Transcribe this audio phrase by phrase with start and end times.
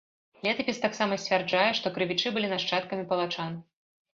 [0.45, 3.51] Летапіс таксама сцвярджае, што крывічы былі нашчадкамі палачан.